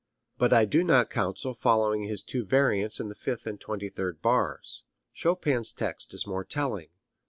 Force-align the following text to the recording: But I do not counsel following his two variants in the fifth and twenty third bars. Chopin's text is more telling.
But 0.39 0.51
I 0.51 0.65
do 0.65 0.83
not 0.83 1.11
counsel 1.11 1.53
following 1.53 2.01
his 2.01 2.23
two 2.23 2.43
variants 2.43 2.99
in 2.99 3.07
the 3.09 3.13
fifth 3.13 3.45
and 3.45 3.61
twenty 3.61 3.87
third 3.87 4.19
bars. 4.19 4.81
Chopin's 5.13 5.71
text 5.71 6.11
is 6.15 6.25
more 6.25 6.43
telling. 6.43 6.87